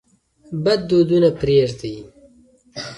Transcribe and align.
بد 0.63 0.79
دودونه 0.89 1.29
پرېږدئ. 1.39 1.95